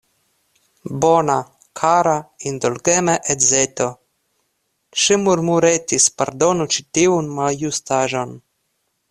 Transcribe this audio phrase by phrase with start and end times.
[1.03, 1.33] Bona,
[1.81, 2.15] kara,
[2.51, 3.91] indulgema edzeto,
[5.03, 8.35] ŝi murmuretis, pardonu ĉi tiun maljustaĵon.